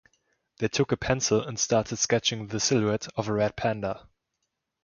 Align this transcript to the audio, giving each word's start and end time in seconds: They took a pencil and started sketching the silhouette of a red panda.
They 0.57 0.67
took 0.67 0.91
a 0.91 0.97
pencil 0.97 1.43
and 1.47 1.59
started 1.59 1.97
sketching 1.97 2.47
the 2.47 2.59
silhouette 2.59 3.07
of 3.15 3.27
a 3.27 3.33
red 3.33 3.55
panda. 3.55 4.09